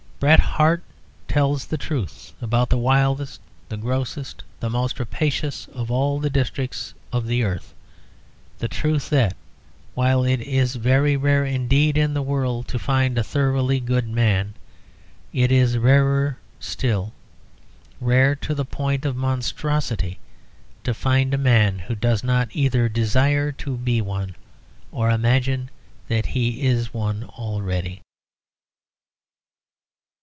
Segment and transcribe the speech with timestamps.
[0.21, 0.83] Bret Harte
[1.27, 6.93] tells the truth about the wildest, the grossest, the most rapacious of all the districts
[7.11, 7.73] of the earth
[8.59, 9.35] the truth that,
[9.95, 14.53] while it is very rare indeed in the world to find a thoroughly good man,
[15.33, 17.13] it is rarer still,
[17.99, 20.19] rare to the point of monstrosity,
[20.83, 24.35] to find a man who does not either desire to be one,
[24.91, 25.71] or imagine
[26.09, 28.03] that he is one already.